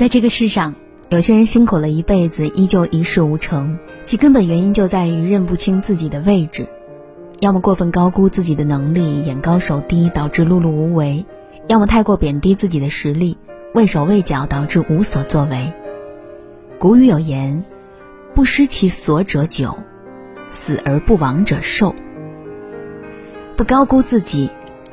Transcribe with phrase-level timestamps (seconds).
[0.00, 0.74] 在这个世上，
[1.10, 6.66] 有些人辛苦了一辈子，依旧一事无成，其根本原因就在于认不清自己的位置，
[7.40, 11.26] 要么过分高估自己的能力，眼高手低，导致碌碌无为；
[11.68, 13.36] 要么太过贬低自己的实力，
[13.74, 15.70] 畏手畏脚，导致无所作为。
[16.78, 17.62] 古语有言
[18.34, 19.76] ：“不失其所者久，
[20.48, 21.94] 死而不亡者寿。”
[23.54, 24.48] 不高估自己，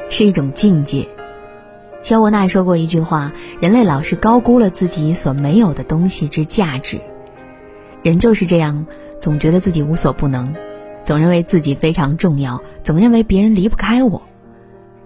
[0.09, 1.07] 是一种境界。
[2.07, 7.01] 肖伯纳说过一句话：“人类老是高估了自己所没有的东西之价值。
[8.01, 8.85] 人就是这样，
[9.19, 10.55] 总觉得自己无所不能，
[11.03, 14.21] 总认为自己非常重要，总认为别人离不开我。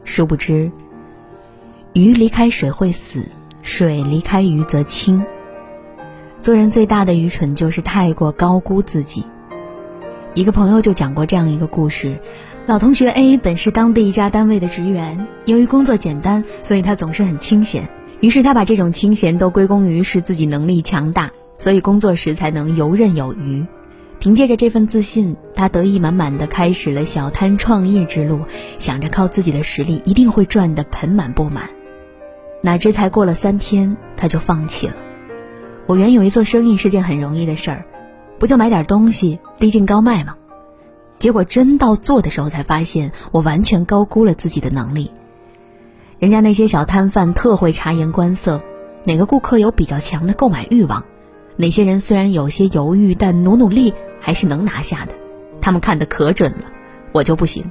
[0.03, 0.71] 殊不知，
[1.93, 3.31] 鱼离开水会死，
[3.63, 5.25] 水离开鱼则清。
[6.39, 9.25] 做人最大的愚蠢就是太过高估自己。”
[10.33, 12.17] 一个朋友就讲过这样一个故事。
[12.65, 17.89] 老同学 A 本是当地一家单位的职员，由于工作简单，所以他总是很清闲。
[18.21, 23.65] 于是他把这种清闲都归功于是自己能力强大，所以工作时才能游刃有余。
[24.19, 28.39] 凭借着这份自信，他得意满满的开始了小摊创业之路，
[28.77, 31.69] 想着靠自己的实力一定会赚得盆满钵满。
[32.61, 34.95] 哪知才过了三天，他就放弃了。
[35.87, 37.85] 我原以为做生意是件很容易的事儿，
[38.41, 40.35] 不就买点东西低进高卖吗？
[41.19, 45.11] 结果真到做的时候，才发现我完全高估了自己的能力。
[46.17, 48.59] 人家那些小摊贩特会察言观色，
[49.03, 51.05] 哪个顾客有比较强的购买欲望，
[51.55, 55.13] 哪些人虽然有些犹豫，但努努力还是能拿下的。
[55.61, 56.71] 他们看得可准了，
[57.11, 57.69] 我就不行，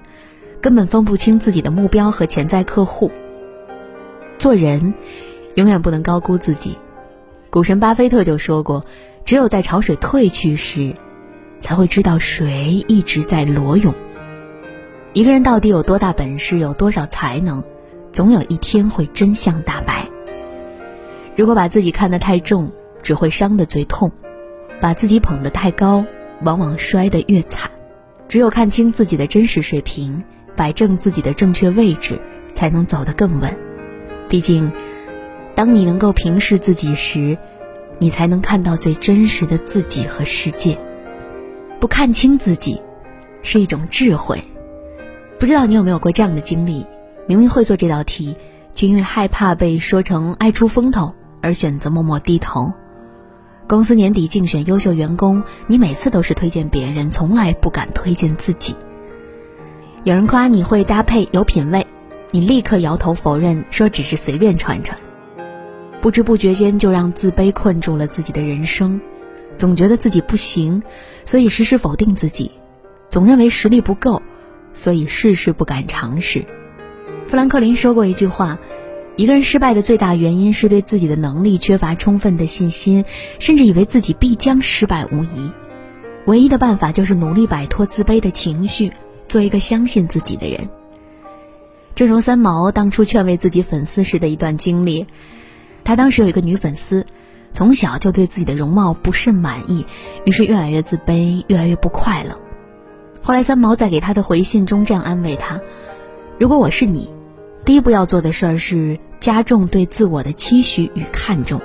[0.61, 3.11] 根本分不清自己的目标和潜在客户。
[4.39, 4.95] 做人，
[5.57, 6.79] 永远不能高估自己。
[7.51, 8.85] 股神巴菲特就说过
[9.27, 10.95] ：“只有在潮水退去时。”
[11.61, 13.95] 才会知道谁一直在裸泳。
[15.13, 17.63] 一个人到底有多大本事，有多少才能，
[18.13, 20.09] 总有一天会真相大白。
[21.37, 24.09] 如果把自己看得太重，只会伤得最痛；
[24.81, 26.03] 把自己捧得太高，
[26.45, 27.71] 往往摔得越惨。
[28.27, 30.25] 只有看清自己的真实水平，
[30.57, 32.19] 摆正自己的正确位置，
[32.55, 33.55] 才能走得更稳。
[34.31, 34.73] 毕竟，
[35.61, 37.37] 当你能够平视自己时，
[37.99, 40.79] 你才能看到最真实的自己和世界。
[41.79, 42.81] 不看清自己，
[43.43, 44.43] 是一种智慧。
[45.39, 46.87] 不知道你有没有过这样的经历？
[47.27, 48.37] 明明会做这道题，
[48.73, 51.13] 却因为害怕被说成爱出风头
[51.43, 52.73] 而选择默默低头。
[53.69, 58.75] 公司年底竞选优秀员工，你每次都是推荐别人，从来不敢推荐自己。
[60.05, 61.87] 有人夸你会搭配、有品味，
[62.31, 64.99] 你立刻摇头否认，说只是随便穿穿。
[66.01, 69.01] 不知不觉间，就让自卑困住了自己的人生。
[69.57, 70.83] 总觉得自己不行，
[71.25, 72.51] 所以时时否定自己；
[73.09, 74.23] 总认为实力不够，
[74.73, 76.45] 所以事事不敢尝试。
[77.27, 78.59] 富兰克林说过一句话
[79.17, 83.05] ：“一个人失败的最大原因是对自己的能力缺乏充分的信心，
[83.39, 85.53] 甚至以为自己必将失败无疑。
[86.27, 88.91] 唯一的办法就是努力摆脱自卑的情绪，
[89.29, 90.69] 做一个相信自己的人。”
[91.95, 95.07] 正如三毛当初劝慰自己粉丝时的一段经历，
[95.85, 97.07] 他当时有一个女粉丝。
[97.53, 99.85] 从小就对自己的容貌不甚满意，
[100.25, 102.39] 于是越来越自卑，越来越不快乐。
[103.21, 105.61] 后来三毛在给他的回信中这样安慰他
[106.39, 107.11] ：“如果我是你，
[107.65, 111.61] 第一步要做的事儿是加重对自我的期许与看重，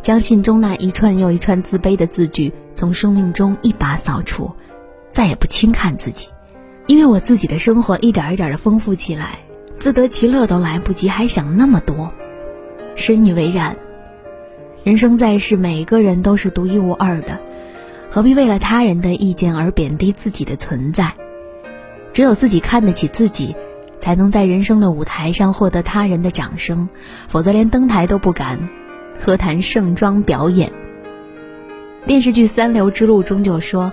[0.00, 4.50] 将信中那一串又一串自卑的字句从生命中一把扫除，
[5.10, 6.28] 再也不轻看自己，
[6.86, 9.40] 因为我自己的生活一点一点的丰富起来，
[9.78, 12.10] 自得其乐都来不及，还想那么多，
[13.00, 13.76] 深以为然。”
[14.84, 17.38] 人生在世，每个人都是独一无二的，
[18.10, 21.12] 何必为了他人的意见而贬低自己的存在？
[22.12, 23.54] 只有自己看得起自己，
[23.98, 26.88] 才能在人生的舞台上获得他人的掌声，
[27.28, 28.70] 否则连登台都不敢，
[29.20, 30.72] 何谈盛装表演？
[32.06, 33.92] 电视剧《三流之路》中就说：“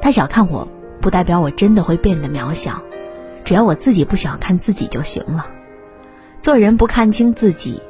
[0.00, 0.66] 他小看我，
[1.02, 2.82] 不代表我真的会变得渺小，
[3.44, 5.46] 只要我自己不小看自己就行了。
[6.40, 7.82] 做人不看清自己。”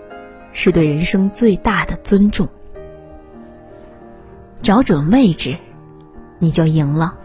[0.55, 2.49] 是对人生最大的尊重。
[4.63, 5.59] 找准位置，
[6.39, 7.19] 你就赢了。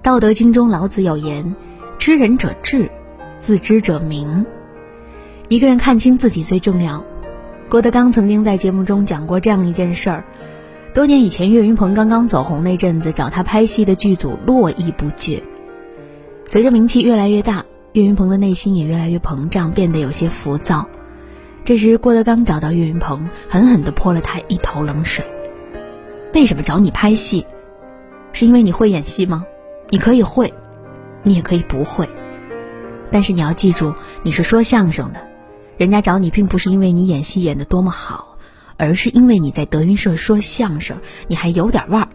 [0.04, 1.54] 《道德经》中老子有言
[1.98, 2.88] ：“知人者智，
[3.40, 4.46] 自知者明。”
[5.48, 7.04] 一个人看清自己最重要。
[7.68, 10.24] 郭德纲曾经在节目中讲过这样一件事儿：
[10.94, 15.42] 多年以前，岳云鹏刚刚走红那阵子，找他拍戏的剧组络绎不绝。
[16.46, 20.86] 随着名气越来越大，岳云鹏的内心也越来越膨胀，变得有些浮躁。
[21.64, 25.24] 这时，郭德纲找到岳云鹏，狠狠地泼了他一头冷水。
[26.34, 27.46] 为什么找你拍戏？
[28.32, 29.44] 是因为你会演戏吗？
[29.88, 30.52] 你可以会，
[31.22, 32.08] 你也可以不会。
[33.12, 33.94] 但是你要记住，
[34.24, 35.20] 你是说相声的，
[35.76, 38.38] 人家找你并不是因为你演戏演得多么好，
[38.76, 40.96] 而是因为你在德云社说相声，
[41.28, 42.08] 你还有点腕儿，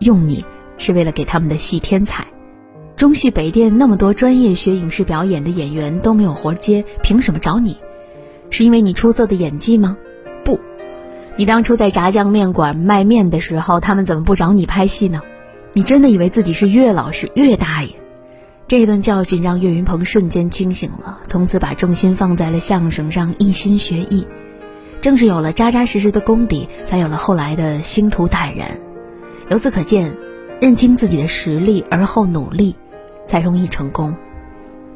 [0.00, 0.44] 用你
[0.76, 2.26] 是为了给他们的戏添彩。
[2.96, 7.78] 中戏北电那么多专业学影视表演的演员都没有活接，凭什么找你？
[8.52, 9.96] 是因为你出色的演技吗？
[10.44, 10.60] 不，
[11.34, 15.22] 你当初在炸酱面馆卖面的时候，他们怎么不找你拍戏呢？
[15.72, 17.90] 你真的以为自己是岳老师、岳大爷？
[18.68, 24.28] 这一顿教训让岳云鹏瞬间清醒了，从此把重心放在了相声上，一心学艺。
[25.00, 28.78] 正是有了扎扎实实的功底，才有了后来的星途坦然。
[29.48, 30.14] 由此可见，
[30.60, 32.76] 认清自己的实力，而后努力。
[33.24, 34.16] 才容易成功，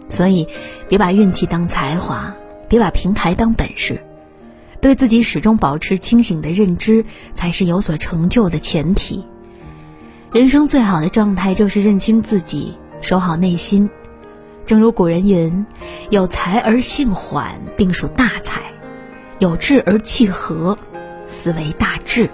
[0.09, 0.49] 所以
[0.89, 2.35] 别把运气当才华，
[2.69, 4.03] 别把平台当本事，
[4.81, 9.25] 对自己始终保持清醒的认知，才是有所成就的前提。
[10.33, 13.89] 人生最好的状态就是认清自己，守好内心。
[14.65, 15.67] 正如古人云
[16.11, 18.61] ：“有才而性缓，定属大才；
[19.39, 20.77] 有志而气和，
[21.27, 22.31] 思为大志。”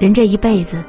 [0.00, 0.84] 人这一辈子，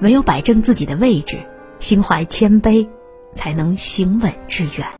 [0.00, 1.38] 唯有摆正自己的位置，
[1.78, 2.86] 心怀谦卑。
[3.34, 4.88] 才能行稳致远。